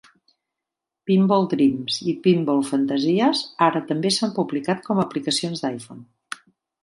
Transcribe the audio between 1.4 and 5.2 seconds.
Dreams" i "Pinball Fantasies" ara també s'han publicat com